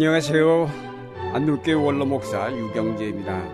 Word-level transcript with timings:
안녕하세요. 0.00 0.70
안동교회 1.34 1.74
원로 1.74 2.06
목사 2.06 2.56
유경재입니다. 2.56 3.48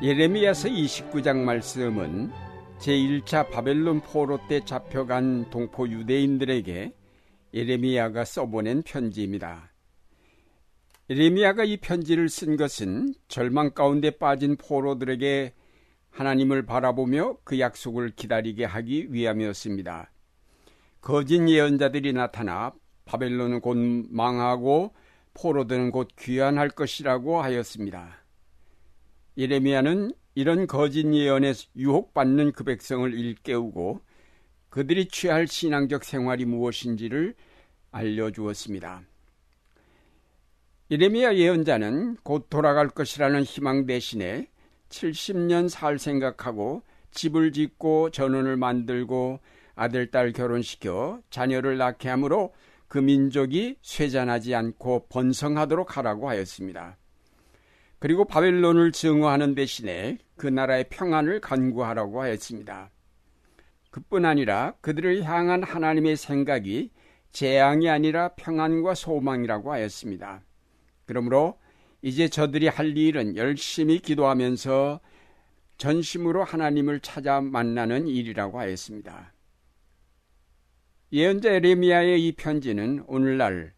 예레미야서 0.00 0.68
29장 0.68 1.38
말씀은 1.38 2.30
제1차 2.78 3.50
바벨론 3.50 4.00
포로 4.00 4.38
때 4.46 4.64
잡혀간 4.64 5.50
동포 5.50 5.88
유대인들에게 5.88 6.92
예레미야가 7.52 8.24
써보낸 8.24 8.84
편지입니다. 8.84 9.72
예레미야가 11.10 11.64
이 11.64 11.78
편지를 11.78 12.28
쓴 12.28 12.56
것은 12.56 13.14
절망 13.26 13.74
가운데 13.74 14.10
빠진 14.10 14.56
포로들에게 14.56 15.52
하나님을 16.10 16.64
바라보며 16.64 17.38
그 17.42 17.58
약속을 17.58 18.12
기다리게 18.14 18.66
하기 18.66 19.12
위함이었습니다. 19.12 20.12
거짓 21.00 21.48
예언자들이 21.48 22.12
나타나 22.12 22.72
바벨론은 23.04 23.60
곧 23.60 23.76
망하고 24.10 24.92
포로들은 25.34 25.90
곧 25.90 26.08
귀환할 26.18 26.68
것이라고 26.70 27.42
하였습니다. 27.42 28.22
예레미야는 29.36 30.12
이런 30.34 30.66
거짓 30.66 31.06
예언에 31.12 31.52
유혹받는 31.76 32.52
그 32.52 32.64
백성을 32.64 33.12
일깨우고 33.12 34.00
그들이 34.68 35.08
취할 35.08 35.46
신앙적 35.46 36.04
생활이 36.04 36.44
무엇인지를 36.44 37.34
알려주었습니다. 37.90 39.02
예레미야 40.90 41.36
예언자는 41.36 42.16
곧 42.22 42.48
돌아갈 42.50 42.88
것이라는 42.88 43.42
희망 43.42 43.86
대신에 43.86 44.48
70년 44.88 45.68
살 45.68 45.98
생각하고 45.98 46.82
집을 47.12 47.52
짓고 47.52 48.10
전원을 48.10 48.56
만들고 48.56 49.40
아들, 49.74 50.10
딸 50.10 50.32
결혼시켜 50.32 51.20
자녀를 51.30 51.78
낳게 51.78 52.08
하므로 52.08 52.52
그 52.92 52.98
민족이 52.98 53.76
쇠잔하지 53.80 54.54
않고 54.54 55.06
번성하도록 55.08 55.96
하라고 55.96 56.28
하였습니다. 56.28 56.98
그리고 57.98 58.26
바벨론을 58.26 58.92
증오하는 58.92 59.54
대신에 59.54 60.18
그 60.36 60.46
나라의 60.46 60.90
평안을 60.90 61.40
간구하라고 61.40 62.20
하였습니다. 62.20 62.90
그뿐 63.90 64.26
아니라 64.26 64.74
그들을 64.82 65.22
향한 65.22 65.62
하나님의 65.62 66.18
생각이 66.18 66.90
재앙이 67.30 67.88
아니라 67.88 68.28
평안과 68.34 68.94
소망이라고 68.94 69.72
하였습니다. 69.72 70.42
그러므로 71.06 71.58
이제 72.02 72.28
저들이 72.28 72.68
할 72.68 72.98
일은 72.98 73.38
열심히 73.38 74.00
기도하면서 74.00 75.00
전심으로 75.78 76.44
하나님을 76.44 77.00
찾아 77.00 77.40
만나는 77.40 78.06
일이라고 78.06 78.60
하였습니다. 78.60 79.32
예언자 81.14 81.50
예레미야의 81.50 82.26
이 82.26 82.32
편지는 82.32 83.04
오늘날 83.06 83.74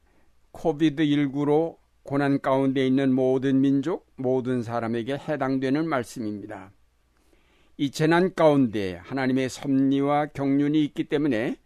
코비드19로 0.52 1.78
고난 2.04 2.41
가운데 2.41 2.86
있는 2.86 3.12
모든 3.12 3.60
민족, 3.60 4.06
모든 4.14 4.62
사람에게 4.62 5.14
해당되는 5.14 5.88
말씀입니다. 5.88 6.70
이 7.76 7.91
재난 7.91 8.32
가운데 8.36 9.00
하나님의 9.02 9.48
섭리와 9.48 10.26
경륜이 10.26 10.84
있기 10.84 11.08
때문에 11.08 11.56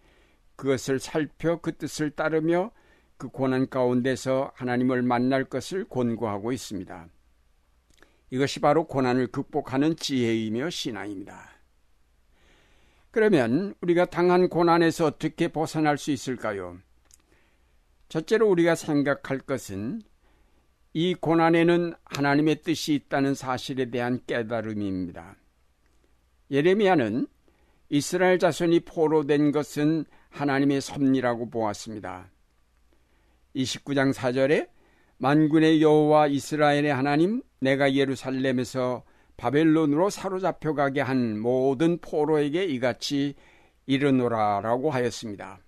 그것을 0.56 0.98
살펴 0.98 1.60
그 1.60 1.76
뜻을 1.76 2.12
따르며 2.12 2.70
그 3.18 3.28
고난 3.28 3.68
가운데서 3.68 4.52
하나님을 4.54 5.02
만날 5.02 5.44
것을 5.44 5.84
권고하고 5.84 6.50
있습니다. 6.52 7.08
이것이 8.30 8.60
바로 8.60 8.86
고난을 8.86 9.26
극복하는 9.26 9.96
지혜이며 9.96 10.70
신앙입니다. 10.70 11.57
그러면 13.18 13.74
우리가 13.80 14.04
당한 14.04 14.48
고난에서 14.48 15.06
어떻게 15.06 15.48
벗어날 15.48 15.98
수 15.98 16.12
있을까요? 16.12 16.78
첫째로 18.08 18.48
우리가 18.48 18.76
생각할 18.76 19.40
것은 19.40 20.02
이 20.92 21.16
고난에는 21.16 21.94
하나님의 22.04 22.62
뜻이 22.62 22.94
있다는 22.94 23.34
사실에 23.34 23.90
대한 23.90 24.20
깨달음입니다. 24.24 25.34
예레미야는 26.52 27.26
이스라엘 27.88 28.38
자손이 28.38 28.84
포로된 28.84 29.50
것은 29.50 30.04
하나님의 30.30 30.80
섭리라고 30.80 31.50
보았습니다. 31.50 32.30
29장 33.56 34.14
4절에 34.14 34.68
만군의 35.16 35.82
여호와 35.82 36.28
이스라엘의 36.28 36.94
하나님 36.94 37.42
내가 37.58 37.94
예루살렘에서 37.94 39.02
바벨론으로 39.38 40.10
사로잡혀 40.10 40.74
가게 40.74 41.00
한 41.00 41.38
모든 41.38 41.98
포로에게 41.98 42.64
이같이 42.64 43.34
이르노라라고 43.86 44.90
하였습니다. 44.90 45.60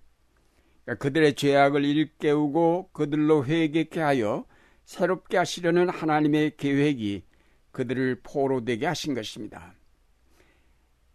그러니까 0.83 1.01
그들의 1.01 1.35
죄악을 1.35 1.83
일깨우고 1.83 2.89
그들로 2.91 3.45
회개케 3.45 3.99
하여 3.99 4.45
새롭게 4.83 5.37
하시려는 5.37 5.89
하나님의 5.89 6.57
계획이 6.57 7.23
그들을 7.71 8.19
포로되게 8.23 8.85
하신 8.85 9.13
것입니다. 9.13 9.73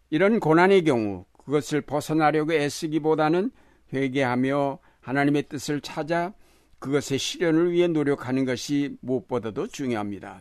이런 0.09 0.41
고난의 0.41 0.84
경우 0.84 1.27
그것을 1.44 1.83
벗어나려고 1.83 2.55
애쓰기보다는 2.55 3.50
회개하며 3.93 4.78
하나님의 5.00 5.44
뜻을 5.50 5.83
찾아 5.83 6.33
그것의 6.78 7.19
실현을 7.19 7.73
위해 7.73 7.87
노력하는 7.87 8.47
것이 8.47 8.97
무엇보다도 9.03 9.67
중요합니다. 9.67 10.41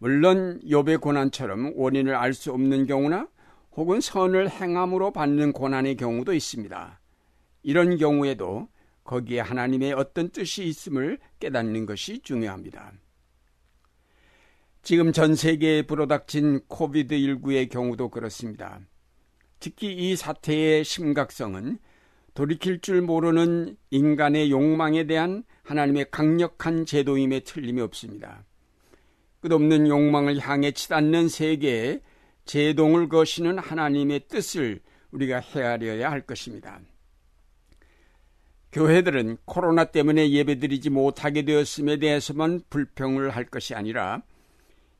물론 0.00 0.58
욥의 0.64 0.98
고난처럼 1.02 1.74
원인을 1.76 2.14
알 2.14 2.32
수 2.32 2.52
없는 2.52 2.86
경우나 2.86 3.28
혹은 3.72 4.00
선을 4.00 4.48
행함으로 4.48 5.12
받는 5.12 5.52
고난의 5.52 5.96
경우도 5.96 6.32
있습니다. 6.32 7.00
이런 7.62 7.98
경우에도 7.98 8.68
거기에 9.04 9.40
하나님의 9.40 9.92
어떤 9.92 10.30
뜻이 10.30 10.64
있음을 10.64 11.18
깨닫는 11.38 11.84
것이 11.84 12.20
중요합니다. 12.20 12.92
지금 14.82 15.12
전 15.12 15.34
세계에 15.34 15.82
불어닥친 15.82 16.60
코비드19의 16.60 17.68
경우도 17.68 18.08
그렇습니다. 18.08 18.80
특히 19.58 19.92
이 19.92 20.16
사태의 20.16 20.82
심각성은 20.82 21.78
돌이킬 22.32 22.80
줄 22.80 23.02
모르는 23.02 23.76
인간의 23.90 24.50
욕망에 24.50 25.04
대한 25.04 25.44
하나님의 25.62 26.06
강력한 26.10 26.86
제도임에 26.86 27.40
틀림이 27.40 27.82
없습니다. 27.82 28.46
끝없는 29.40 29.88
욕망을 29.88 30.38
향해 30.38 30.70
치닫는 30.70 31.28
세계에 31.28 32.00
제동을 32.44 33.08
거시는 33.08 33.58
하나님의 33.58 34.28
뜻을 34.28 34.80
우리가 35.10 35.40
헤아려야 35.40 36.10
할 36.10 36.22
것입니다. 36.22 36.80
교회들은 38.72 39.38
코로나 39.44 39.84
때문에 39.84 40.30
예배드리지 40.30 40.90
못하게 40.90 41.42
되었음에 41.42 41.96
대해서만 41.96 42.60
불평을 42.70 43.30
할 43.30 43.44
것이 43.44 43.74
아니라 43.74 44.22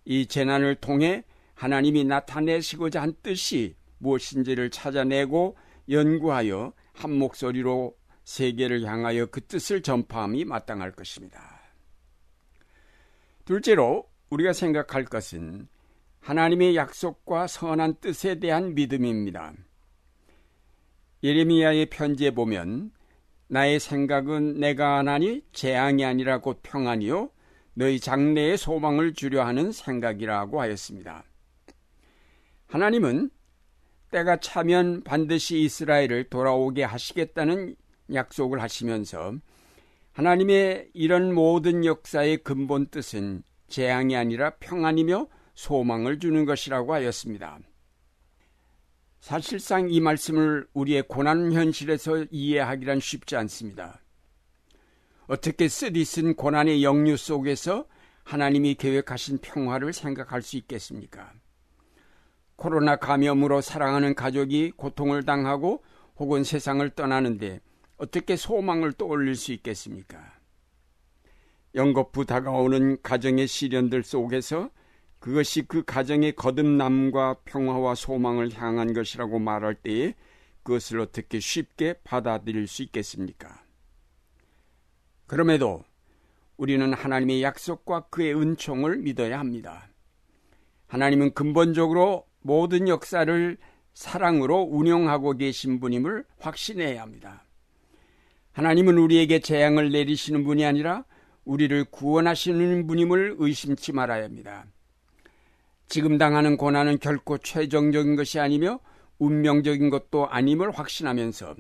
이 0.05 0.27
재난을 0.27 0.77
통해 0.77 1.23
하나님이 1.55 2.05
나타내시고자 2.05 3.03
한 3.03 3.15
뜻이 3.23 3.77
무엇인지를 3.99 4.71
찾아내고 4.71 5.57
연구하여 5.89 6.73
한 6.93 7.13
목소리로 7.13 7.97
세계를 8.25 8.85
향하여 8.85 9.27
그 9.27 9.41
뜻을 9.41 9.83
전파함이 9.83 10.45
마땅할 10.47 10.93
것입니다. 10.93 11.61
둘째로 13.45 14.10
우리가 14.31 14.53
생각할 14.53 15.05
것은 15.05 15.69
하나님의 16.21 16.77
약속과 16.77 17.47
선한 17.47 17.97
뜻에 18.01 18.39
대한 18.39 18.75
믿음입니다. 18.75 19.53
예레미야의 21.23 21.87
편지에 21.87 22.31
보면 22.31 22.93
나의 23.49 23.81
생각은 23.81 24.61
내가 24.61 24.99
하나니 24.99 25.43
재앙이 25.53 26.05
아니라 26.05 26.41
곧 26.41 26.61
평안이요 26.63 27.31
너희 27.75 27.99
장래의 27.99 28.57
소망을 28.57 29.13
주려 29.13 29.45
하는 29.45 29.73
생각이라고 29.73 30.61
하였습니다. 30.61 31.25
하나님은 32.69 33.31
때가 34.13 34.39
차면 34.39 35.03
반드시 35.03 35.61
이스라엘을 35.63 36.31
돌아오게 36.31 36.85
하시겠다는 36.85 37.77
약속을 38.13 38.61
하시면서 38.61 39.35
하나님의 40.13 40.91
이런 40.95 41.33
모든 41.33 41.85
역사의 41.85 42.39
근본 42.39 42.87
뜻은 42.87 43.43
재앙이 43.71 44.17
아니라 44.17 44.51
평안이며 44.61 45.29
소망을 45.55 46.19
주는 46.19 46.45
것이라고 46.45 46.93
하였습니다. 46.93 47.59
사실상 49.21 49.91
이 49.91 50.01
말씀을 50.01 50.67
우리의 50.73 51.05
고난 51.09 51.53
현실에서 51.53 52.27
이해하기란 52.31 53.01
쉽지 53.01 53.37
않습니다. 53.37 54.01
어떻게 55.27 55.69
쓰디쓴 55.69 56.35
고난의 56.35 56.83
영유 56.83 57.17
속에서 57.17 57.87
하나님이 58.25 58.75
계획하신 58.75 59.39
평화를 59.39 59.93
생각할 59.93 60.43
수 60.43 60.57
있겠습니까? 60.57 61.33
코로나 62.57 62.97
감염으로 62.97 63.61
사랑하는 63.61 64.15
가족이 64.15 64.73
고통을 64.73 65.25
당하고 65.25 65.83
혹은 66.17 66.45
세상을 66.45 66.89
떠나는데 66.91 67.61
어떻게 67.97 68.37
소망을 68.37 68.93
떠올릴 68.93 69.35
수 69.37 69.53
있겠습니까? 69.53 70.40
연거푸 71.75 72.25
다가오는 72.25 73.03
가정의 73.03 73.47
시련들 73.47 74.03
속에서 74.03 74.71
그것이 75.19 75.63
그 75.63 75.85
가정의 75.85 76.35
거듭남과 76.35 77.41
평화와 77.45 77.95
소망을 77.95 78.53
향한 78.55 78.93
것이라고 78.93 79.39
말할 79.39 79.75
때에 79.75 80.15
그것을 80.63 81.01
어떻게 81.01 81.41
쉽게 81.41 81.95
받아들일 82.05 82.67
수 82.67 82.83
있겠습니까? 82.83 83.63
그럼에도 85.27 85.85
우리는 86.57 86.93
하나님의 86.93 87.43
약속과 87.43 88.09
그의 88.11 88.35
은총을 88.35 88.99
믿어야 88.99 89.39
합니다. 89.39 89.89
하나님은 90.89 91.35
근본적으로 91.35 92.27
모든 92.41 92.89
역사를 92.89 93.57
사랑으로 93.95 94.63
운영하고 94.63 95.37
계신 95.37 95.81
분임을 95.81 96.25
확신해야 96.39 97.01
합니다. 97.03 97.45
하나님은 98.53 98.99
우리에게 98.99 99.41
재앙을 99.41 99.91
내리시는 99.91 100.45
분이 100.45 100.65
아니라 100.65 101.05
우리를 101.45 101.85
구원하시는 101.85 102.87
분임을 102.87 103.37
의심치 103.39 103.93
말아야 103.93 104.25
합니다. 104.25 104.67
지금 105.89 106.19
당하는 106.19 106.57
고난은 106.57 106.99
결코 106.99 107.39
최종적인 107.39 108.17
것이 108.17 108.39
아니며 108.39 108.81
운명적인 109.19 109.91
것도 109.91 110.29
아님을 110.29 110.71
확신하면서 110.71 111.57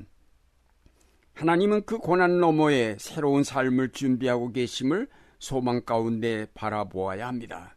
하나님은 1.35 1.85
그 1.85 1.99
고난 1.99 2.39
너머에 2.39 2.97
새로운 2.99 3.43
삶을 3.43 3.91
준비하고 3.91 4.53
계심을 4.53 5.09
소망 5.39 5.83
가운데 5.85 6.47
바라보아야 6.55 7.27
합니다. 7.27 7.77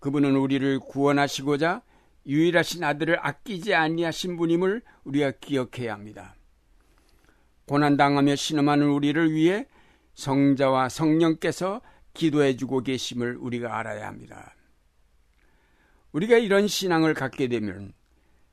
그분은 0.00 0.36
우리를 0.36 0.80
구원하시고자 0.80 1.82
유일하신 2.26 2.84
아들을 2.84 3.18
아끼지 3.20 3.74
아니하신 3.74 4.36
분임을 4.36 4.82
우리가 5.04 5.32
기억해야 5.40 5.94
합니다. 5.94 6.34
고난 7.66 7.96
당하며 7.96 8.36
신음하는 8.36 8.88
우리를 8.88 9.32
위해 9.32 9.66
성자와 10.14 10.88
성령께서 10.88 11.80
기도해 12.14 12.56
주고 12.56 12.82
계심을 12.82 13.36
우리가 13.36 13.78
알아야 13.78 14.06
합니다. 14.06 14.54
우리가 16.12 16.36
이런 16.36 16.68
신앙을 16.68 17.14
갖게 17.14 17.48
되면 17.48 17.92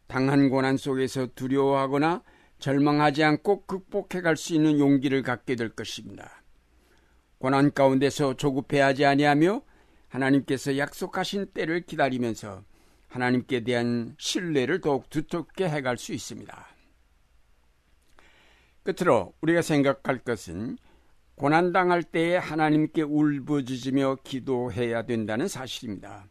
당한 0.07 0.49
고난 0.49 0.77
속에서 0.77 1.27
두려워하거나 1.35 2.23
절망하지 2.59 3.23
않고 3.23 3.65
극복해 3.65 4.21
갈 4.21 4.35
수 4.35 4.53
있는 4.53 4.79
용기를 4.79 5.23
갖게 5.23 5.55
될 5.55 5.69
것입니다. 5.69 6.43
고난 7.37 7.73
가운데서 7.73 8.35
조급해하지 8.35 9.05
아니하며 9.05 9.61
하나님께서 10.09 10.77
약속하신 10.77 11.47
때를 11.53 11.81
기다리면서 11.85 12.63
하나님께 13.07 13.63
대한 13.63 14.15
신뢰를 14.17 14.81
더욱 14.81 15.09
두텁게 15.09 15.69
해갈 15.69 15.97
수 15.97 16.13
있습니다. 16.13 16.67
끝으로 18.83 19.33
우리가 19.41 19.61
생각할 19.61 20.19
것은 20.19 20.77
고난당할 21.39 22.03
때에 22.03 22.35
하나님께 22.35 23.01
울부짖으며 23.01 24.17
기도해야 24.25 25.03
된다는 25.03 25.47
사실입니다. 25.47 26.27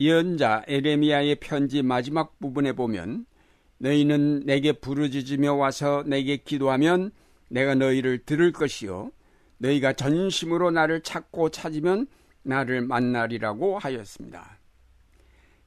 예언자 0.00 0.64
에레미야의 0.66 1.36
편지 1.36 1.82
마지막 1.82 2.36
부분에 2.40 2.72
보면 2.72 3.26
너희는 3.78 4.40
내게 4.40 4.72
부르짖으며 4.72 5.54
와서 5.54 6.02
내게 6.04 6.38
기도하면 6.38 7.12
내가 7.48 7.76
너희를 7.76 8.24
들을 8.24 8.50
것이요 8.50 9.12
너희가 9.58 9.92
전심으로 9.92 10.72
나를 10.72 11.02
찾고 11.02 11.50
찾으면 11.50 12.08
나를 12.42 12.80
만나리라고 12.80 13.78
하였습니다. 13.78 14.58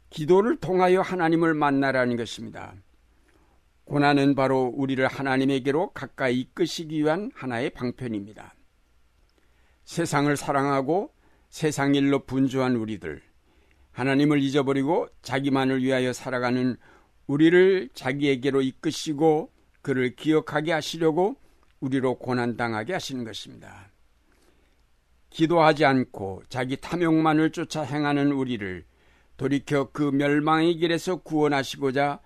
기도를 0.10 0.58
통하여 0.58 1.00
하나님을 1.00 1.54
만나라는 1.54 2.18
것입니다. 2.18 2.74
고난은 3.92 4.36
바로 4.36 4.72
우리를 4.74 5.06
하나님에게로 5.06 5.90
가까이 5.90 6.40
이끄시기 6.40 7.00
위한 7.00 7.30
하나의 7.36 7.72
방편입니다. 7.72 8.56
세상을 9.84 10.38
사랑하고 10.38 11.14
세상 11.50 11.94
일로 11.94 12.20
분주한 12.20 12.78
우리들, 12.78 13.22
하나님을 13.92 14.42
잊어버리고 14.42 15.10
자기만을 15.24 15.84
위하여 15.84 16.14
살아가는 16.14 16.78
우리를 17.28 17.90
자기에게로 17.94 18.62
이끄시고 18.62 19.52
그를 19.82 20.16
기억하게 20.16 20.72
하시려고 20.72 21.36
우리로 21.82 22.18
고난당하게 22.18 22.94
하시는 22.94 23.26
것입니다. 23.26 23.92
기도하지 25.32 25.84
않고 25.84 26.44
자기 26.48 26.78
탐욕만을 26.78 27.52
쫓아 27.52 27.82
행하는 27.82 28.32
우리를 28.32 28.86
돌이켜 29.36 29.90
그 29.92 30.04
멸망의 30.04 30.78
길에서 30.78 31.18
구원하시고자 31.18 32.22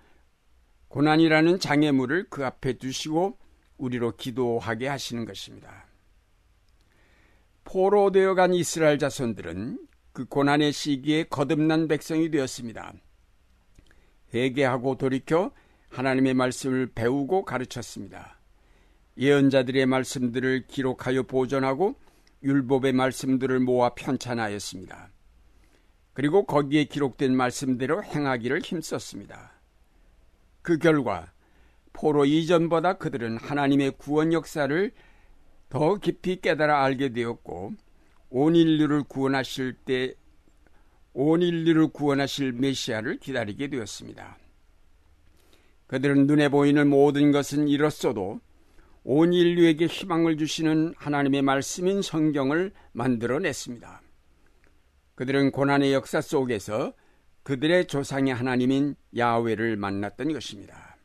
고난이라는 0.88 1.58
장애물을 1.58 2.26
그 2.30 2.44
앞에 2.44 2.74
두시고 2.74 3.38
우리로 3.78 4.16
기도하게 4.16 4.88
하시는 4.88 5.24
것입니다. 5.24 5.86
포로 7.64 8.10
되어 8.12 8.34
간 8.34 8.54
이스라엘 8.54 8.98
자손들은 8.98 9.78
그 10.12 10.24
고난의 10.24 10.72
시기에 10.72 11.24
거듭난 11.24 11.88
백성이 11.88 12.30
되었습니다. 12.30 12.94
회개하고 14.32 14.96
돌이켜 14.96 15.52
하나님의 15.90 16.34
말씀을 16.34 16.92
배우고 16.94 17.44
가르쳤습니다. 17.44 18.38
예언자들의 19.18 19.86
말씀들을 19.86 20.66
기록하여 20.66 21.24
보존하고 21.24 21.96
율법의 22.42 22.92
말씀들을 22.92 23.60
모아 23.60 23.90
편찬하였습니다. 23.90 25.10
그리고 26.12 26.46
거기에 26.46 26.84
기록된 26.84 27.36
말씀대로 27.36 28.02
행하기를 28.02 28.60
힘썼습니다. 28.60 29.55
그 30.66 30.78
결과 30.78 31.32
포로 31.92 32.24
이전보다 32.24 32.98
그들은 32.98 33.38
하나님의 33.38 33.92
구원 33.98 34.32
역사를 34.32 34.92
더 35.68 35.96
깊이 35.96 36.40
깨달아 36.40 36.82
알게 36.84 37.12
되었고 37.12 37.72
온 38.30 38.56
인류를 38.56 39.04
구원하실 39.04 39.74
때 39.84 40.14
온 41.18 41.40
인류를 41.40 41.88
구원하실 41.88 42.52
메시아를 42.52 43.16
기다리게 43.16 43.68
되었습니다. 43.68 44.36
그들은 45.86 46.26
눈에 46.26 46.50
보이는 46.50 46.86
모든 46.90 47.32
것은 47.32 47.68
이렇소도 47.68 48.40
온 49.02 49.32
인류에게 49.32 49.86
희망을 49.86 50.36
주시는 50.36 50.92
하나님의 50.98 51.40
말씀인 51.40 52.02
성경을 52.02 52.72
만들어냈습니다. 52.92 54.02
그들은 55.14 55.52
고난의 55.52 55.94
역사 55.94 56.20
속에서 56.20 56.92
그들의 57.46 57.86
조상의 57.86 58.34
하나님인 58.34 58.96
야훼를 59.16 59.76
만났던 59.76 60.32
것입니다. 60.32 60.96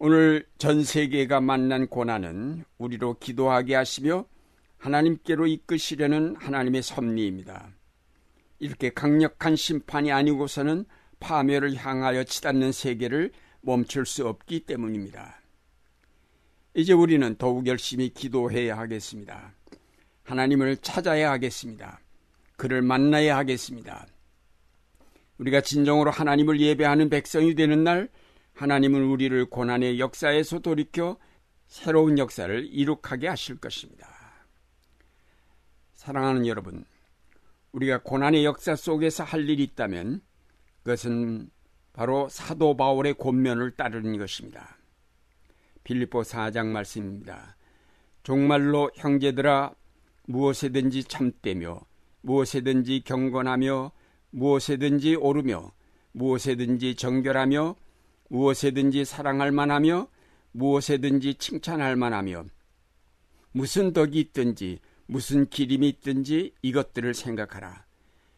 오늘 0.00 0.44
전 0.58 0.82
세계가 0.82 1.40
만난 1.40 1.86
고난은 1.86 2.64
우리로 2.76 3.20
기도하게 3.20 3.76
하시며 3.76 4.26
하나님께로 4.78 5.46
이끄시려는 5.46 6.34
하나님의 6.34 6.82
섭리입니다. 6.82 7.68
이렇게 8.58 8.90
강력한 8.90 9.54
심판이 9.54 10.10
아니고서는 10.10 10.86
파멸을 11.20 11.76
향하여 11.76 12.24
치닫는 12.24 12.72
세계를 12.72 13.30
멈출 13.60 14.04
수 14.04 14.26
없기 14.26 14.66
때문입니다. 14.66 15.40
이제 16.74 16.92
우리는 16.92 17.36
더욱 17.36 17.68
열심히 17.68 18.08
기도해야 18.08 18.76
하겠습니다. 18.76 19.54
하나님을 20.24 20.78
찾아야 20.78 21.30
하겠습니다. 21.30 22.00
그를 22.56 22.82
만나야 22.82 23.36
하겠습니다. 23.36 24.08
우리가 25.42 25.60
진정으로 25.60 26.12
하나님을 26.12 26.60
예배하는 26.60 27.10
백성이 27.10 27.56
되는 27.56 27.82
날 27.82 28.08
하나님은 28.54 29.02
우리를 29.02 29.46
고난의 29.46 29.98
역사에서 29.98 30.60
돌이켜 30.60 31.18
새로운 31.66 32.18
역사를 32.18 32.64
이룩하게 32.70 33.26
하실 33.26 33.58
것입니다. 33.58 34.08
사랑하는 35.94 36.46
여러분, 36.46 36.84
우리가 37.72 38.02
고난의 38.02 38.44
역사 38.44 38.76
속에서 38.76 39.24
할 39.24 39.48
일이 39.48 39.64
있다면 39.64 40.20
그것은 40.84 41.50
바로 41.92 42.28
사도 42.28 42.76
바울의 42.76 43.14
권면을 43.14 43.72
따르는 43.72 44.18
것입니다. 44.18 44.76
빌립보 45.82 46.22
4장 46.22 46.66
말씀입니다. 46.66 47.56
정말로 48.22 48.90
형제들아 48.94 49.74
무엇에든지 50.26 51.04
참되며 51.04 51.80
무엇에든지 52.20 53.02
경건하며 53.04 53.90
무엇에든지 54.32 55.14
오르며 55.14 55.72
무엇에든지 56.12 56.96
정결하며 56.96 57.76
무엇에든지 58.28 59.04
사랑할 59.04 59.52
만하며 59.52 60.08
무엇에든지 60.52 61.34
칭찬할 61.34 61.96
만하며 61.96 62.44
무슨 63.52 63.92
덕이 63.92 64.18
있든지 64.18 64.80
무슨 65.06 65.48
기림이 65.48 65.88
있든지 65.88 66.54
이것들을 66.62 67.12
생각하라. 67.14 67.84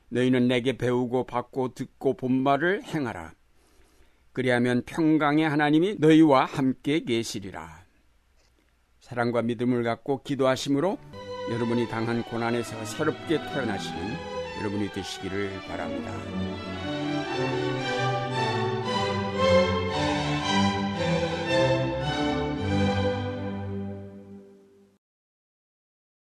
너희는 0.09 0.49
내게 0.49 0.77
배우고 0.77 1.25
받고 1.27 1.75
듣고 1.75 2.15
본 2.15 2.33
말을 2.43 2.83
행하라. 2.83 3.35
그리하면 4.33 4.83
평강의 4.85 5.49
하나님이 5.49 5.97
너희와 5.99 6.45
함께 6.45 7.01
계시리라. 7.01 7.85
사랑과 9.01 9.43
믿음을 9.43 9.85
갖고 9.85 10.23
기도하심으로 10.23 10.99
여러분이 11.51 11.89
당한 11.89 12.23
고난에서 12.25 12.85
새롭게 12.85 13.39
태어나시는 13.39 14.34
여러분이 14.61 14.91
되시기를 14.91 15.61
바랍니다. 15.69 16.13